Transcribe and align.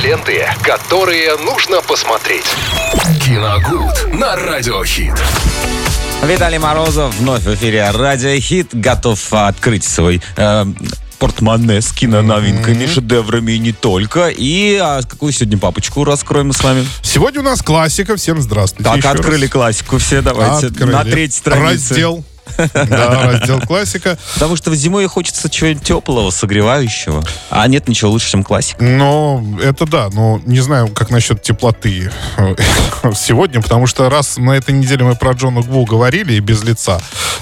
Ленты, 0.00 0.46
которые 0.62 1.36
нужно 1.36 1.82
посмотреть. 1.82 2.46
Киногуд 3.20 4.14
на 4.14 4.36
Радиохит. 4.36 5.12
Виталий 6.22 6.58
Морозов 6.58 7.14
вновь 7.16 7.42
в 7.42 7.54
эфире 7.54 7.90
Радио 7.90 8.34
Хит 8.40 8.68
готов 8.72 9.20
открыть 9.32 9.84
свой 9.84 10.22
э, 10.36 10.64
портмоне 11.18 11.82
с 11.82 11.92
киноновинками, 11.92 12.86
шедеврами 12.86 13.52
и 13.52 13.58
не 13.58 13.72
только. 13.72 14.28
И 14.28 14.78
а, 14.80 15.02
какую 15.02 15.32
сегодня 15.32 15.58
папочку 15.58 16.04
раскроем 16.04 16.52
с 16.52 16.64
вами? 16.64 16.86
Сегодня 17.02 17.40
у 17.40 17.44
нас 17.44 17.60
классика. 17.60 18.16
Всем 18.16 18.40
здравствуйте. 18.40 18.88
Так, 18.88 18.96
еще 18.96 19.08
открыли 19.08 19.42
раз. 19.42 19.50
классику 19.50 19.98
все, 19.98 20.22
давайте. 20.22 20.68
Открыли. 20.68 20.90
На 20.90 21.04
третьей 21.04 21.38
странице. 21.38 21.90
Раздел. 21.90 22.24
Да, 22.74 23.32
раздел 23.32 23.60
классика. 23.60 24.18
Потому 24.34 24.56
что 24.56 24.74
зимой 24.74 25.06
хочется 25.06 25.48
чего-нибудь 25.48 25.84
теплого, 25.84 26.30
согревающего. 26.30 27.22
А 27.50 27.66
нет 27.68 27.88
ничего 27.88 28.10
лучше, 28.10 28.30
чем 28.30 28.44
классика. 28.44 28.82
Но 28.82 29.44
это 29.62 29.86
да, 29.86 30.08
но 30.12 30.40
не 30.44 30.60
знаю, 30.60 30.88
как 30.88 31.10
насчет 31.10 31.42
теплоты 31.42 32.10
сегодня, 33.14 33.60
потому 33.60 33.86
что 33.86 34.08
раз 34.10 34.36
на 34.36 34.52
этой 34.52 34.74
неделе 34.74 35.04
мы 35.04 35.14
про 35.14 35.32
Джона 35.32 35.62
Гву 35.62 35.84
говорили 35.84 36.34
и 36.34 36.40
без 36.40 36.62
лица, 36.62 37.00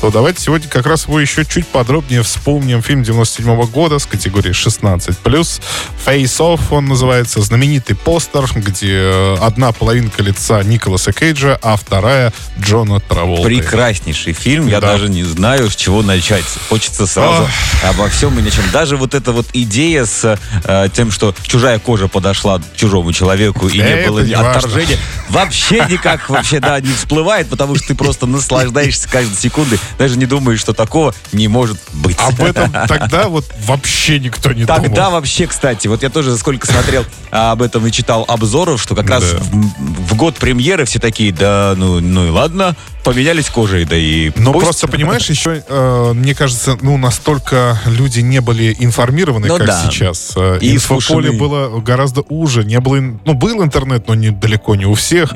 то 0.00 0.10
давайте 0.10 0.42
сегодня 0.42 0.68
как 0.68 0.86
раз 0.86 1.06
его 1.06 1.20
еще 1.20 1.44
чуть 1.44 1.66
подробнее 1.66 2.22
вспомним. 2.22 2.82
Фильм 2.82 3.02
97 3.02 3.66
года 3.66 3.98
с 3.98 4.06
категории 4.06 4.50
16+. 4.50 5.16
Face 5.24 6.24
Off 6.40 6.60
он 6.70 6.86
называется. 6.86 7.40
Знаменитый 7.40 7.96
постер, 7.96 8.44
где 8.54 9.36
одна 9.40 9.72
половинка 9.72 10.22
лица 10.22 10.62
Николаса 10.62 11.12
Кейджа, 11.12 11.58
а 11.62 11.76
вторая 11.76 12.32
Джона 12.60 13.00
Траволты. 13.00 13.44
Прекраснейший 13.44 14.32
фильм. 14.32 14.66
Я 14.66 14.80
Да. 14.82 14.92
даже 14.92 15.08
не 15.08 15.24
знаю, 15.24 15.70
с 15.70 15.76
чего 15.76 16.02
начать. 16.02 16.44
Хочется 16.68 17.06
сразу 17.06 17.48
обо 17.82 18.08
всем 18.08 18.38
и 18.38 18.42
ничем. 18.42 18.64
Даже 18.72 18.96
вот 18.96 19.14
эта 19.14 19.32
вот 19.32 19.46
идея 19.52 20.04
с 20.04 20.38
э, 20.64 20.88
тем, 20.92 21.10
что 21.10 21.34
чужая 21.42 21.78
кожа 21.78 22.08
подошла 22.08 22.58
к 22.58 22.76
чужому 22.76 23.12
человеку 23.12 23.68
и 23.68 23.78
не 23.78 24.06
было 24.06 24.20
не 24.20 24.34
важно. 24.34 24.50
отторжения, 24.50 24.98
вообще 25.28 25.86
никак 25.88 26.28
вообще, 26.28 26.60
да, 26.60 26.80
не 26.80 26.92
всплывает, 26.92 27.48
потому 27.48 27.76
что 27.76 27.88
ты 27.88 27.94
просто 27.94 28.26
наслаждаешься 28.26 29.08
каждой 29.08 29.36
секундой, 29.36 29.78
даже 29.98 30.18
не 30.18 30.26
думаешь, 30.26 30.60
что 30.60 30.72
такого 30.74 31.14
не 31.32 31.48
может 31.48 31.78
быть. 31.92 32.18
Об 32.18 32.40
этом 32.42 32.70
тогда 32.88 33.28
вот 33.28 33.44
вообще 33.64 34.18
никто 34.18 34.52
не 34.52 34.64
Тогда 34.64 35.04
думал. 35.06 35.12
вообще, 35.12 35.46
кстати, 35.46 35.86
вот 35.86 36.02
я 36.02 36.10
тоже 36.10 36.36
сколько 36.36 36.66
смотрел 36.66 37.04
а, 37.30 37.52
об 37.52 37.62
этом 37.62 37.86
и 37.86 37.92
читал 37.92 38.24
обзоров, 38.28 38.82
что 38.82 38.94
как 38.94 39.08
раз 39.08 39.24
в, 39.24 40.12
в 40.12 40.14
год 40.16 40.36
премьеры 40.36 40.84
все 40.84 40.98
такие, 40.98 41.32
да, 41.32 41.74
ну, 41.76 42.00
ну 42.00 42.26
и 42.26 42.30
ладно, 42.30 42.76
поменялись 43.04 43.48
кожей, 43.50 43.84
да 43.84 43.96
и 43.96 44.30
Но 44.36 44.52
пусть. 44.52 44.64
просто, 44.64 44.88
понимаешь, 44.88 45.28
еще, 45.28 45.62
э, 45.66 46.12
мне 46.14 46.34
кажется, 46.34 46.78
ну, 46.80 46.96
настолько 46.96 47.80
люди 47.86 48.20
не 48.20 48.40
были 48.40 48.74
информированы, 48.78 49.48
Ну 49.48 49.56
как 49.58 49.66
да. 49.66 49.82
сейчас. 49.90 50.32
Э, 50.36 50.58
И 50.60 50.74
Инфополе 50.74 51.30
искушены. 51.30 51.32
было 51.38 51.80
гораздо 51.80 52.22
уже. 52.22 52.64
Не 52.64 52.80
было, 52.80 52.96
ну, 53.24 53.34
был 53.34 53.62
интернет, 53.62 54.06
но 54.08 54.14
не, 54.14 54.30
далеко 54.30 54.74
не 54.76 54.86
у 54.86 54.94
всех. 54.94 55.32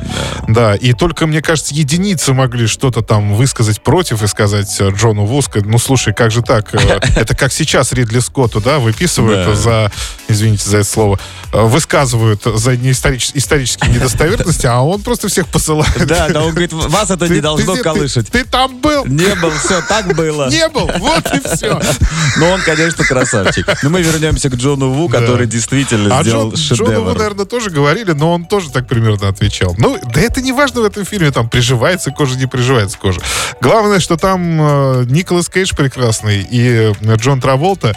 Да. 0.48 0.74
И 0.74 0.92
только, 0.92 1.26
мне 1.26 1.42
кажется, 1.42 1.74
единицы 1.74 2.32
могли 2.32 2.66
что-то 2.66 3.02
там 3.02 3.34
высказать 3.34 3.80
против 3.82 4.22
и 4.22 4.26
сказать 4.26 4.74
э, 4.80 4.90
Джону 4.90 5.24
Ву, 5.24 5.42
сказать, 5.42 5.66
ну, 5.68 5.78
слушай, 5.78 6.14
как 6.14 6.30
же 6.30 6.42
так? 6.42 6.74
Э, 6.74 7.00
Это 7.16 7.34
как 7.34 7.52
сейчас 7.52 7.92
Ридли 7.92 8.20
Скотту, 8.20 8.60
да, 8.60 8.78
выписывают 8.78 9.46
Да. 9.48 9.54
за, 9.54 9.92
извините 10.28 10.68
за 10.68 10.78
это 10.78 10.88
слово, 10.88 11.18
э, 11.52 11.62
высказывают 11.62 12.42
за 12.44 12.72
неисторич- 12.72 13.30
исторические 13.34 13.90
недостоверности, 13.92 14.66
а 14.66 14.80
он 14.80 15.02
просто 15.02 15.28
всех 15.28 15.46
посылает. 15.48 16.06
Да, 16.06 16.28
да, 16.28 16.42
он 16.42 16.50
говорит, 16.50 16.72
вас 16.72 17.10
это 17.10 17.28
не 17.28 17.40
должно 17.40 17.76
колышать. 17.76 18.28
Ты 18.30 18.44
там 18.44 18.78
был? 18.80 19.04
Не 19.06 19.34
был, 19.36 19.50
все, 19.50 19.80
так 19.82 20.14
было. 20.14 20.48
Не 20.50 20.68
был, 20.68 20.90
вот 20.98 21.24
и 21.34 21.40
все. 21.54 21.80
Но 22.38 22.50
он, 22.50 22.60
конечно, 22.62 23.04
красавчик. 23.04 23.66
Но 23.82 23.90
мы 23.90 24.02
вернемся 24.02 24.48
к 24.50 24.54
Джону 24.54 24.90
Ву, 24.92 25.08
который 25.08 25.46
действительно 25.46 26.18
А 26.18 26.22
сделал 26.22 26.52
Джон, 26.52 26.76
Джону, 26.76 26.90
шедевр. 26.90 27.18
наверное, 27.18 27.44
тоже 27.46 27.70
говорили, 27.70 28.12
но 28.12 28.32
он 28.32 28.44
тоже 28.46 28.70
так 28.70 28.86
примерно 28.86 29.28
отвечал. 29.28 29.74
Ну, 29.78 29.98
да 30.12 30.20
это 30.20 30.40
не 30.42 30.52
важно 30.52 30.82
в 30.82 30.84
этом 30.84 31.04
фильме, 31.04 31.30
там 31.30 31.48
приживается 31.48 32.10
кожа, 32.10 32.36
не 32.36 32.46
приживается 32.46 32.98
кожа. 32.98 33.20
Главное, 33.60 34.00
что 34.00 34.16
там 34.16 34.40
э, 34.60 35.04
Николас 35.08 35.48
Кейдж 35.48 35.74
прекрасный 35.76 36.42
и 36.42 36.92
э, 37.02 37.16
Джон 37.16 37.40
Траволта. 37.40 37.96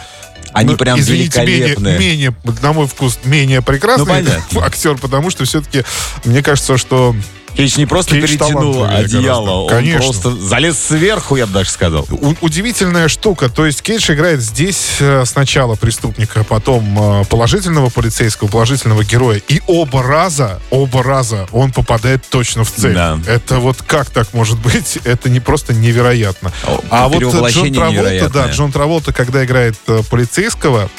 Они 0.52 0.72
ну, 0.72 0.76
прям 0.76 0.98
извините, 0.98 1.40
менее, 1.40 1.58
великолепные. 1.58 1.98
менее, 1.98 2.34
на 2.62 2.72
мой 2.72 2.86
вкус, 2.86 3.18
менее 3.24 3.62
прекрасный 3.62 4.22
Ну, 4.52 4.60
актер, 4.62 4.96
потому 4.98 5.30
что 5.30 5.44
все-таки 5.44 5.84
мне 6.24 6.42
кажется, 6.42 6.76
что 6.76 7.14
Кейдж 7.56 7.76
не 7.76 7.86
просто 7.86 8.12
Кейдж 8.12 8.28
перетянул 8.28 8.84
одеяло, 8.84 9.44
гораздо. 9.44 9.50
он 9.52 9.68
Конечно. 9.68 10.00
просто 10.00 10.36
залез 10.36 10.78
сверху, 10.78 11.36
я 11.36 11.46
бы 11.46 11.52
даже 11.52 11.70
сказал. 11.70 12.06
У- 12.10 12.34
удивительная 12.40 13.08
штука. 13.08 13.48
То 13.48 13.66
есть 13.66 13.82
Кейдж 13.82 14.10
играет 14.12 14.40
здесь 14.40 14.96
э, 15.00 15.24
сначала 15.26 15.74
преступника, 15.74 16.44
потом 16.44 17.20
э, 17.20 17.24
положительного 17.26 17.90
полицейского, 17.90 18.48
положительного 18.48 19.04
героя. 19.04 19.40
И 19.48 19.60
оба 19.66 20.02
раза, 20.02 20.60
оба 20.70 21.02
раза 21.02 21.46
он 21.52 21.72
попадает 21.72 22.24
точно 22.28 22.64
в 22.64 22.70
цель. 22.72 22.94
Да. 22.94 23.18
Это 23.26 23.58
вот 23.58 23.82
как 23.82 24.10
так 24.10 24.32
может 24.32 24.58
быть? 24.58 24.98
Это 25.04 25.28
не 25.28 25.40
просто 25.40 25.74
невероятно. 25.74 26.52
О, 26.66 26.80
а 26.90 27.08
вот 27.08 27.22
э, 27.22 27.50
Джон 27.50 27.72
Траволта, 27.72 28.30
да. 28.30 28.48
Джон 28.50 28.72
Траволта, 28.72 29.12
когда 29.12 29.44
играет 29.44 29.76
полицейского, 30.10 30.90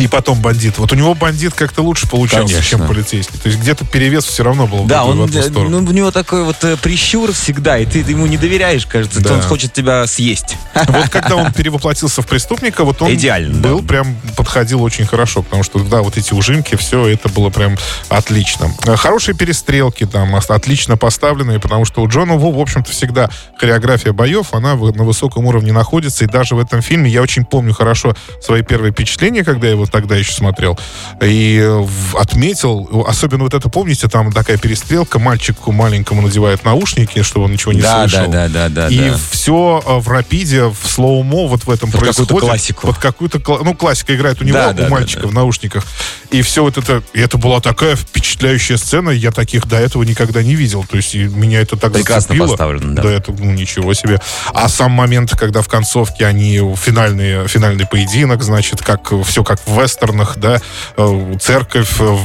и 0.00 0.08
потом 0.08 0.40
бандит. 0.40 0.78
Вот 0.78 0.92
у 0.92 0.94
него 0.94 1.14
бандит 1.14 1.52
как-то 1.54 1.82
лучше 1.82 2.08
получался, 2.08 2.54
Конечно. 2.54 2.78
чем 2.78 2.86
полицейский. 2.88 3.38
То 3.38 3.48
есть 3.48 3.60
где-то 3.60 3.84
перевес 3.84 4.24
все 4.24 4.42
равно 4.42 4.66
был 4.66 4.84
в 4.84 4.86
Да, 4.86 5.04
в 5.04 5.08
он, 5.10 5.22
одну 5.22 5.38
э, 5.40 5.42
сторону. 5.42 5.80
ну, 5.80 5.88
у 5.88 5.92
него 5.92 6.10
такой 6.10 6.44
вот 6.44 6.56
э, 6.64 6.76
прищур 6.76 7.32
всегда, 7.32 7.78
и 7.78 7.84
ты 7.86 7.98
ему 8.00 8.26
не 8.26 8.36
доверяешь, 8.38 8.86
кажется, 8.86 9.20
Да. 9.20 9.34
он 9.34 9.42
хочет 9.42 9.72
тебя 9.72 10.06
съесть. 10.06 10.56
Вот 10.88 11.08
когда 11.10 11.36
он 11.36 11.52
перевоплотился 11.52 12.22
в 12.22 12.26
преступника, 12.26 12.84
вот 12.84 13.02
он 13.02 13.12
Идеально, 13.14 13.60
был 13.60 13.80
да. 13.80 13.86
прям 13.88 14.16
подходил 14.36 14.82
очень 14.82 15.06
хорошо, 15.06 15.42
потому 15.42 15.62
что 15.62 15.78
да, 15.80 16.02
вот 16.02 16.16
эти 16.16 16.32
ужимки, 16.32 16.76
все 16.76 17.06
это 17.08 17.28
было 17.28 17.50
прям 17.50 17.76
отлично. 18.08 18.72
Э, 18.86 18.96
Хорошие 18.96 19.34
перестрелки 19.34 20.06
там 20.06 20.34
отлично 20.36 20.96
поставленные, 20.96 21.60
потому 21.60 21.84
что 21.84 22.02
у 22.02 22.08
Джона 22.08 22.34
Ву, 22.34 22.52
в 22.52 22.58
общем-то, 22.60 22.90
всегда 22.90 23.28
хореография 23.58 24.12
боев, 24.12 24.52
она 24.54 24.74
в- 24.76 24.94
на 24.96 25.04
высоком 25.04 25.46
уровне 25.46 25.72
находится, 25.72 26.24
и 26.24 26.28
даже 26.28 26.54
в 26.54 26.58
этом 26.58 26.82
фильме 26.82 27.10
я 27.10 27.22
очень 27.22 27.44
помню 27.44 27.72
хорошо 27.74 28.14
свои 28.42 28.62
первые 28.62 28.92
впечатления, 28.92 29.44
когда 29.44 29.66
я 29.66 29.72
его 29.74 29.86
тогда 29.90 30.16
еще 30.16 30.32
смотрел, 30.32 30.78
и 31.20 31.58
э, 31.62 31.86
отметил, 32.18 33.04
особенно 33.06 33.44
вот 33.44 33.54
это, 33.54 33.68
помните, 33.68 34.08
там 34.08 34.32
такая 34.32 34.56
перестрелка, 34.56 35.18
мальчику 35.18 35.72
маленькому 35.72 36.22
надевает 36.22 36.64
наушники, 36.64 37.22
чтобы 37.22 37.46
он 37.46 37.52
ничего 37.52 37.72
не 37.72 37.80
Да, 37.82 38.08
слышал. 38.08 38.30
да, 38.30 38.48
да, 38.48 38.68
да, 38.68 38.88
да, 38.88 38.88
И 38.88 39.10
да. 39.10 39.16
все 39.30 39.82
в 39.86 40.08
рапиде, 40.08 40.64
в 40.64 40.76
слоумо 40.86 41.46
вот 41.48 41.64
в 41.64 41.70
этом 41.70 41.90
Под 41.90 42.00
какую-то 42.00 42.16
происходит. 42.26 42.48
классику. 42.48 42.86
Под 42.88 42.98
какую-то, 42.98 43.40
ну, 43.64 43.74
классика 43.74 44.14
играет 44.14 44.40
у 44.40 44.44
него, 44.44 44.58
Да, 44.58 44.68
у 44.70 44.74
да, 44.74 44.82
да, 44.84 44.88
мальчика 44.88 45.22
да. 45.22 45.28
в 45.28 45.34
наушниках. 45.34 45.84
И 46.30 46.42
все 46.42 46.62
вот 46.62 46.78
это, 46.78 47.02
и 47.12 47.20
это 47.20 47.38
была 47.38 47.60
такая 47.60 47.96
впечатляющая 47.96 48.76
сцена, 48.76 49.10
я 49.10 49.30
таких 49.32 49.66
до 49.66 49.76
этого 49.76 50.02
никогда 50.04 50.42
не 50.42 50.54
видел. 50.54 50.84
То 50.88 50.96
есть 50.96 51.14
меня 51.14 51.60
это 51.60 51.76
так 51.76 51.92
Прекрасно 51.92 52.34
зацепило. 52.34 52.48
поставлено, 52.48 52.94
да. 52.94 53.02
Да, 53.02 53.10
это, 53.10 53.32
ну, 53.32 53.50
ничего 53.52 53.92
себе. 53.94 54.20
А 54.54 54.68
сам 54.68 54.92
момент, 54.92 55.32
когда 55.36 55.62
в 55.62 55.68
концовке 55.68 56.26
они, 56.26 56.58
финальный, 56.76 57.48
финальный 57.48 57.86
поединок, 57.86 58.42
значит, 58.42 58.80
как 58.82 59.12
все 59.24 59.42
как 59.44 59.60
в 59.66 59.79
вестернах, 59.82 60.36
да, 60.38 60.60
э, 60.96 61.34
церковь, 61.40 61.90
э, 62.00 62.16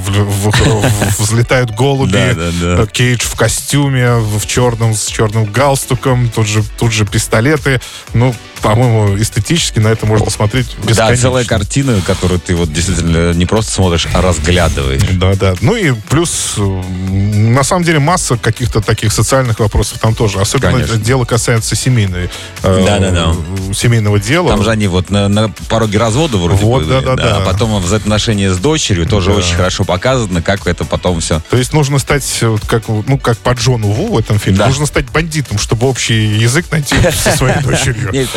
взлетают 1.17 1.71
голуби, 1.71 2.11
Да, 2.11 2.33
да, 2.33 2.51
да. 2.77 2.83
э, 2.83 2.87
Кейдж 2.91 3.21
в 3.25 3.35
костюме, 3.35 4.15
в 4.15 4.45
черном, 4.45 4.93
с 4.93 5.05
черным 5.07 5.45
галстуком, 5.45 6.29
тут 6.29 6.47
же, 6.47 6.63
тут 6.77 6.91
же 6.91 7.05
пистолеты. 7.05 7.81
Ну, 8.13 8.35
по-моему, 8.61 9.17
эстетически 9.21 9.79
на 9.79 9.89
это 9.89 10.05
можно 10.07 10.29
смотреть 10.31 10.75
Да, 10.81 10.89
бесконечно. 10.89 11.21
целая 11.21 11.45
картина, 11.45 12.01
которую 12.05 12.39
ты 12.39 12.55
вот 12.55 12.71
действительно 12.73 13.31
не 13.33 13.45
просто 13.45 13.71
смотришь, 13.71 14.07
а 14.13 14.21
разглядываешь. 14.21 15.01
Да, 15.13 15.35
да. 15.35 15.53
Ну 15.61 15.75
и 15.75 15.91
плюс, 16.09 16.55
на 16.57 17.63
самом 17.63 17.83
деле, 17.83 17.99
масса 17.99 18.37
каких-то 18.37 18.81
таких 18.81 19.13
социальных 19.13 19.59
вопросов 19.59 19.99
там 19.99 20.15
тоже. 20.15 20.39
Особенно 20.39 20.71
Конечно. 20.71 20.97
дело 20.97 21.25
касается 21.25 21.75
семейной, 21.75 22.29
э, 22.63 22.83
Да-да-да. 22.85 23.35
семейного 23.73 24.19
дела. 24.19 24.49
Там 24.49 24.63
же 24.63 24.71
они 24.71 24.87
вот 24.87 25.09
на, 25.11 25.27
на 25.27 25.49
пороге 25.69 25.99
развода 25.99 26.37
вроде 26.37 26.63
Вот, 26.63 26.85
были, 26.85 26.93
а 27.37 27.41
потом 27.41 27.79
взаимоотношения 27.81 28.51
с 28.53 28.57
дочерью 28.57 29.05
тоже 29.05 29.31
Да. 29.31 29.37
очень 29.37 29.55
хорошо 29.55 29.83
показано, 29.83 30.41
как 30.41 30.65
это 30.67 30.85
потом 30.85 31.19
все. 31.21 31.41
То 31.49 31.57
есть 31.57 31.73
нужно 31.73 31.99
стать, 31.99 32.25
э, 32.41 32.47
вот 32.47 32.65
как, 32.65 32.87
ну, 32.87 33.17
как 33.17 33.37
по 33.37 33.51
Джону 33.51 33.87
Ву 33.89 34.13
в 34.13 34.17
этом 34.19 34.39
фильме, 34.39 34.59
Да. 34.59 34.67
нужно 34.67 34.85
стать 34.85 35.09
бандитом, 35.11 35.57
чтобы 35.57 35.87
общий 35.87 36.27
язык 36.37 36.65
найти 36.71 36.95
со 37.11 37.31
своей 37.37 37.59
дочерью. 37.61 38.09
Нет, 38.13 38.29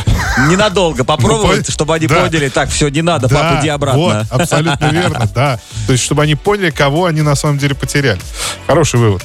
Ненадолго 0.48 1.04
попробовать, 1.04 1.66
Ну, 1.68 1.72
чтобы 1.72 1.94
они 1.94 2.06
поняли, 2.08 2.48
так, 2.48 2.70
все, 2.70 2.88
не 2.88 3.02
надо, 3.02 3.28
папа, 3.28 3.58
иди 3.60 3.68
обратно. 3.68 3.98
Вот, 4.00 4.40
абсолютно 4.40 4.86
верно, 4.86 5.28
да. 5.34 5.60
То 5.86 5.92
есть, 5.92 6.04
чтобы 6.04 6.22
они 6.22 6.34
поняли, 6.34 6.70
кого 6.70 7.06
они 7.06 7.22
на 7.22 7.34
самом 7.34 7.58
деле 7.58 7.74
потеряли. 7.74 8.20
Хороший 8.66 9.00
вывод. 9.00 9.22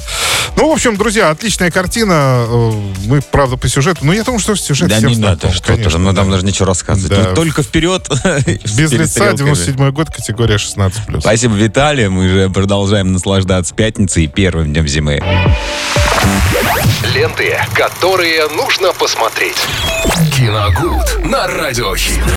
Ну, 0.55 0.69
в 0.69 0.71
общем, 0.71 0.95
друзья, 0.97 1.29
отличная 1.29 1.71
картина. 1.71 2.45
Э, 2.47 2.71
Мы, 3.05 3.21
правда, 3.21 3.57
по 3.57 3.67
сюжету. 3.67 3.99
Ну, 4.03 4.11
я 4.11 4.23
думаю, 4.23 4.39
что 4.39 4.55
сюжет 4.55 4.89
Да 4.89 4.97
всем 4.97 5.09
не 5.09 5.17
надо, 5.17 5.41
знаком, 5.41 5.51
что 5.53 5.67
то 5.67 5.73
конечно, 5.73 5.99
ну 5.99 6.13
там 6.13 6.25
да. 6.27 6.33
даже 6.33 6.45
ничего 6.45 6.65
рассказывать. 6.65 7.09
Да. 7.11 7.29
Ну, 7.29 7.35
только 7.35 7.63
вперед. 7.63 8.07
Без 8.77 8.91
лица, 8.91 9.33
97 9.33 9.91
год, 9.91 10.09
категория 10.09 10.55
16+. 10.55 11.21
Спасибо, 11.21 11.55
Виталий. 11.55 12.07
Мы 12.07 12.29
же 12.29 12.49
продолжаем 12.49 13.11
наслаждаться 13.11 13.73
пятницей 13.73 14.25
и 14.25 14.27
первым 14.27 14.73
днем 14.73 14.87
зимы. 14.87 15.21
Ленты, 17.13 17.57
которые 17.73 18.47
нужно 18.49 18.93
посмотреть. 18.93 19.57
Киногуд 20.35 21.25
на 21.25 21.47
радиохит. 21.47 22.23